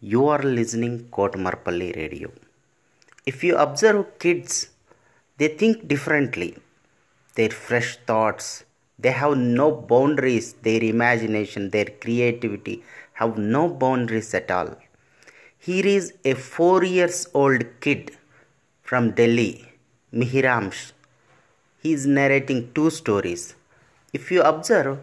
You 0.00 0.28
are 0.28 0.38
listening 0.38 1.08
Kotamarpally 1.10 1.96
Radio. 1.96 2.30
If 3.26 3.42
you 3.42 3.56
observe 3.56 4.16
kids, 4.20 4.68
they 5.38 5.48
think 5.48 5.88
differently. 5.88 6.56
Their 7.34 7.50
fresh 7.50 7.96
thoughts, 8.06 8.64
they 8.96 9.10
have 9.10 9.36
no 9.36 9.72
boundaries. 9.72 10.52
Their 10.62 10.84
imagination, 10.84 11.70
their 11.70 11.86
creativity 11.86 12.84
have 13.14 13.38
no 13.38 13.68
boundaries 13.68 14.32
at 14.34 14.52
all. 14.52 14.76
Here 15.58 15.84
is 15.84 16.14
a 16.24 16.34
four 16.34 16.84
years 16.84 17.26
old 17.34 17.64
kid 17.80 18.12
from 18.82 19.10
Delhi, 19.10 19.66
Mihiraamsh. 20.14 20.92
He 21.82 21.92
is 21.92 22.06
narrating 22.06 22.72
two 22.72 22.90
stories. 22.90 23.56
If 24.12 24.30
you 24.30 24.42
observe, 24.42 25.00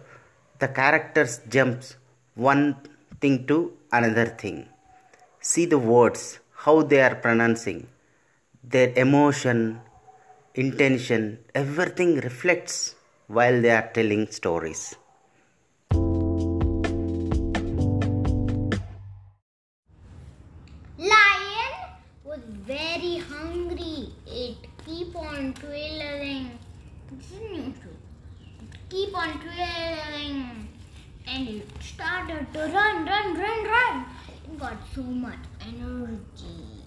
the 0.58 0.68
characters 0.68 1.40
jumps 1.50 1.96
one 2.34 2.76
thing 3.20 3.46
to 3.48 3.74
another 3.92 4.24
thing. 4.24 4.68
See 5.48 5.64
the 5.64 5.78
words, 5.78 6.40
how 6.64 6.82
they 6.82 7.00
are 7.00 7.14
pronouncing, 7.14 7.86
their 8.64 8.92
emotion, 8.96 9.80
intention, 10.56 11.38
everything 11.54 12.16
reflects 12.16 12.96
while 13.28 13.62
they 13.62 13.70
are 13.70 13.88
telling 13.94 14.26
stories. 14.28 14.96
Lion 21.12 21.72
was 22.24 22.40
very 22.74 23.18
hungry. 23.18 24.10
It 24.26 24.56
keep 24.84 25.14
on 25.14 25.54
to 25.54 25.66
keep 28.90 29.16
on 29.16 29.40
trailing. 29.40 30.68
And 31.28 31.48
it 31.48 31.68
started 31.80 32.52
to 32.52 32.58
run, 32.58 33.06
run, 33.06 33.38
run, 33.38 33.64
run. 33.64 34.15
It 34.48 34.60
got 34.60 34.76
so 34.94 35.02
much 35.02 35.38
energy. 35.60 36.84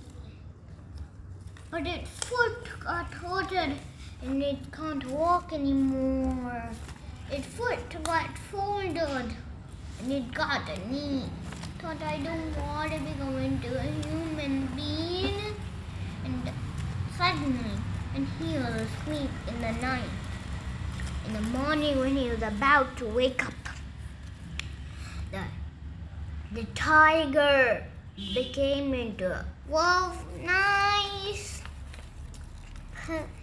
But 1.69 1.85
its 1.85 2.09
foot 2.25 2.79
got 2.79 3.13
hurted 3.13 3.75
and 4.23 4.41
it 4.41 4.71
can't 4.71 5.05
walk 5.09 5.51
anymore. 5.51 6.69
Its 7.29 7.45
foot 7.47 7.79
got 8.03 8.37
folded 8.37 8.97
and 8.97 10.11
it 10.11 10.33
got 10.33 10.61
a 10.69 10.89
knee. 10.89 11.23
Thought 11.79 12.01
I 12.01 12.17
don't 12.17 12.57
want 12.57 12.93
to 12.93 12.99
become 12.99 13.37
into 13.37 13.77
a 13.77 13.83
human 13.83 14.67
being. 14.75 15.39
And 16.23 16.49
suddenly, 17.17 17.75
and 18.15 18.27
he 18.39 18.55
was 18.55 18.81
asleep 18.87 19.29
in 19.47 19.61
the 19.61 19.73
night. 19.81 20.09
In 21.27 21.33
the 21.33 21.41
morning, 21.41 21.99
when 21.99 22.15
he 22.15 22.29
was 22.29 22.41
about 22.41 22.97
to 22.97 23.05
wake 23.05 23.45
up, 23.45 23.68
the 26.51 26.63
tiger 26.75 27.83
became 28.33 28.93
into 28.93 29.31
a 29.31 29.45
wolf, 29.69 30.23
nice 30.43 31.61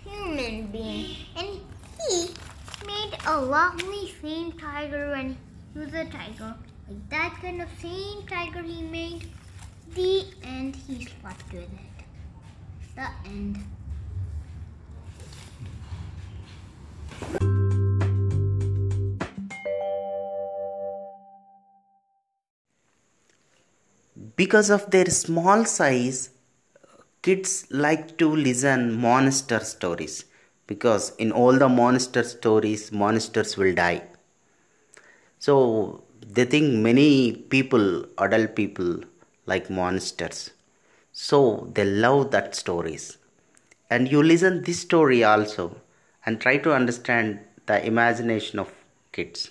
human 0.05 0.67
being. 0.69 1.17
And 1.37 1.61
he 2.09 2.31
made 2.87 3.17
a 3.27 3.41
lovely 3.41 4.15
same 4.21 4.53
tiger 4.53 5.11
when 5.11 5.37
he 5.73 5.79
was 5.79 5.95
a 5.95 6.05
tiger. 6.07 6.55
Like 6.89 7.09
that 7.11 7.39
kind 7.41 7.63
of 7.63 7.69
same 7.81 8.27
tiger 8.27 8.63
he 8.63 8.83
made. 8.83 9.29
The 9.95 10.27
end 10.43 10.77
he 10.77 11.05
slept 11.05 11.53
with 11.53 11.63
it. 11.63 12.05
The 12.95 13.09
end. 13.29 13.65
Because 24.37 24.69
of 24.69 24.91
their 24.91 25.07
small 25.07 25.65
size, 25.65 26.29
kids 27.23 27.67
like 27.71 28.19
to 28.19 28.29
listen 28.29 28.93
monster 28.93 29.61
stories. 29.61 30.27
Because 30.67 31.15
in 31.17 31.33
all 31.33 31.53
the 31.53 31.69
monster 31.69 32.23
stories 32.23 32.93
monsters 32.93 33.57
will 33.57 33.75
die. 33.75 34.03
So 35.39 36.05
they 36.27 36.45
think 36.45 36.75
many 36.75 37.33
people 37.33 38.05
adult 38.19 38.55
people 38.55 39.01
like 39.47 39.71
monsters. 39.71 40.51
So 41.13 41.71
they 41.73 41.85
love 41.85 42.31
that 42.33 42.55
stories. 42.55 43.17
And 43.89 44.11
you 44.11 44.23
listen 44.23 44.65
this 44.65 44.81
story 44.81 45.25
also 45.25 45.77
and 46.27 46.41
try 46.41 46.59
to 46.59 46.75
understand 46.75 47.41
the 47.65 47.85
imagination 47.87 48.59
of 48.59 48.71
kids 49.13 49.51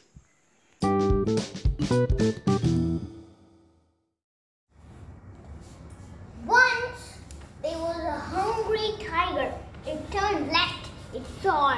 tiger. 9.03 9.53
It 9.85 10.11
turned 10.11 10.51
left. 10.51 10.89
It 11.13 11.23
saw 11.41 11.77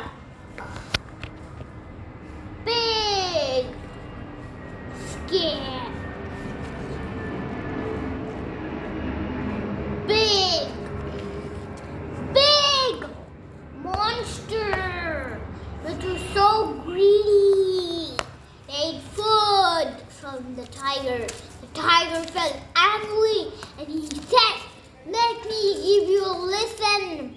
big, 2.66 3.66
scared, 5.06 5.94
big, 10.08 10.68
big 12.34 13.10
monster 13.84 15.40
which 15.84 16.04
was 16.04 16.22
so 16.34 16.74
greedy. 16.86 18.18
They 18.68 18.74
ate 18.74 19.02
food 19.14 19.94
from 20.10 20.56
the 20.56 20.66
tiger. 20.68 21.28
The 21.62 21.68
tiger 21.74 22.24
felt 22.32 22.56
angry 22.76 23.52
and 23.80 23.88
he 23.88 24.08
said, 24.08 24.62
Let 25.10 25.46
me 25.46 25.74
give 25.76 26.10
you 26.10 26.26
a 26.26 26.36
lesson. 26.36 27.36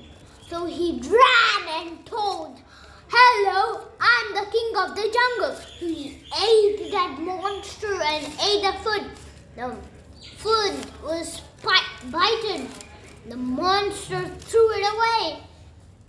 So 0.49 0.67
he 0.67 1.01
ran 1.05 1.87
and 1.87 2.05
told, 2.05 2.59
Hello, 3.09 3.87
I'm 4.01 4.35
the 4.35 4.51
king 4.51 4.73
of 4.77 4.97
the 4.97 5.07
jungle. 5.17 5.57
He 5.79 6.19
ate 6.43 6.91
that 6.91 7.21
monster 7.21 7.95
and 7.95 8.27
ate 8.43 8.63
the 8.63 8.73
food. 8.83 9.11
The 9.55 9.77
food 10.39 10.87
was 11.05 11.43
bited. 12.11 12.67
The 13.29 13.37
monster 13.37 14.27
threw 14.27 14.71
it 14.73 14.87
away, 14.95 15.43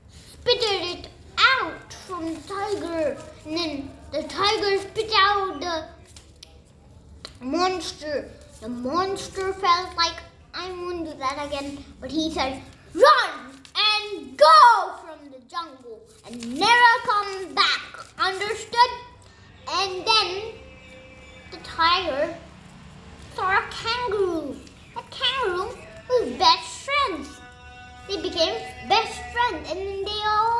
spitted 0.09 0.97
it 0.97 1.09
out 1.37 1.93
from 1.93 2.33
the 2.33 2.39
tiger, 2.41 3.17
and 3.45 3.57
then 3.57 3.91
the 4.11 4.23
tiger 4.23 4.79
spit 4.79 5.11
out 5.15 5.61
the 5.61 5.85
monster. 7.45 8.31
The 8.61 8.69
monster 8.69 9.53
felt 9.53 9.95
like 9.95 10.15
I 10.53 10.69
won't 10.71 11.05
do 11.05 11.13
that 11.17 11.37
again, 11.47 11.83
but 11.99 12.11
he 12.11 12.31
said, 12.31 12.61
"Run 12.93 13.31
and 13.87 14.37
go 14.37 14.59
from 15.01 15.19
the 15.31 15.39
jungle 15.53 16.01
and 16.25 16.59
never 16.59 16.93
come 17.11 17.55
back." 17.55 17.81
Understood? 18.19 18.91
And 19.79 20.05
then 20.05 20.27
the 21.51 21.57
tiger 21.63 22.35
saw 23.35 23.49
a 23.59 23.63
kangaroo. 23.79 24.57
A 24.97 25.03
kangaroo 25.17 25.69
was 26.09 26.37
best 26.37 26.67
friends. 26.87 27.29
They 28.07 28.21
became 28.21 28.55
best 28.89 29.15
friends, 29.33 29.71
and 29.71 30.05
they 30.07 30.21
all 30.33 30.50